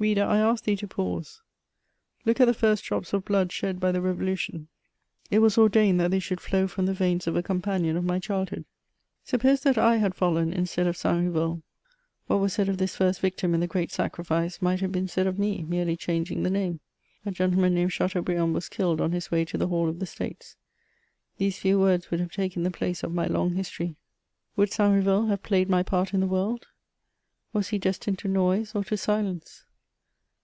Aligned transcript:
Reader, 0.00 0.22
I 0.22 0.38
ask 0.38 0.62
thee 0.62 0.76
to 0.76 0.86
pause: 0.86 1.42
look 2.24 2.40
at 2.40 2.44
the 2.44 2.54
first 2.54 2.84
drops 2.84 3.12
of 3.12 3.24
blood 3.24 3.50
shed 3.50 3.80
by 3.80 3.90
the 3.90 4.00
Revolution. 4.00 4.68
It 5.28 5.40
was 5.40 5.58
ordained 5.58 5.98
that 5.98 6.12
they 6.12 6.20
should 6.20 6.40
flow 6.40 6.68
from 6.68 6.86
tne 6.86 6.94
veins 6.94 7.26
of 7.26 7.34
a 7.34 7.42
companion 7.42 7.96
of 7.96 8.04
my 8.04 8.20
childhood. 8.20 8.64
Suppose 9.24 9.62
that 9.62 9.76
I 9.76 9.96
had 9.96 10.14
fallen 10.14 10.52
instead 10.52 10.86
of 10.86 10.96
Saint 10.96 11.26
Riveul 11.26 11.62
what 12.28 12.38
was 12.38 12.52
said 12.52 12.68
of 12.68 12.78
this 12.78 12.94
first 12.94 13.18
victim 13.20 13.54
in 13.54 13.58
the 13.58 13.66
gi'eat 13.66 13.90
sacrifice, 13.90 14.62
might 14.62 14.78
have 14.82 14.92
been 14.92 15.08
said 15.08 15.26
of 15.26 15.36
me, 15.36 15.64
merely 15.64 15.96
chang 15.96 16.24
ing 16.30 16.44
the 16.44 16.48
name: 16.50 16.78
'* 17.02 17.26
a 17.26 17.32
gentleman 17.32 17.74
named 17.74 17.90
Chatecmhriand 17.90 18.52
was 18.52 18.68
killed 18.68 19.00
on 19.00 19.10
his 19.10 19.32
way 19.32 19.44
to 19.46 19.58
the 19.58 19.66
hall 19.66 19.88
of 19.88 19.98
the 19.98 20.06
States." 20.06 20.54
These 21.38 21.58
few 21.58 21.76
words 21.80 22.08
would 22.08 22.20
have 22.20 22.30
taken 22.30 22.62
the 22.62 22.70
place 22.70 23.02
of 23.02 23.12
my 23.12 23.26
long 23.26 23.54
history. 23.56 23.96
Would 24.54 24.70
Saint 24.70 24.92
Riveul 24.94 25.24
vol.. 25.24 25.24
I. 25.24 25.24
Q 25.24 25.24
206 25.24 25.24
^ 25.24 25.24
HEMOIBS 25.24 25.24
OF 25.24 25.28
have 25.30 25.42
played 25.42 25.68
my 25.68 25.82
part 25.82 26.14
in 26.14 26.20
the 26.20 26.26
world? 26.28 26.66
Was 27.52 27.70
he 27.70 27.78
destined 27.78 28.20
to 28.20 28.28
lunse 28.28 28.76
or 28.76 28.84
to 28.84 28.96
silence 28.96 29.64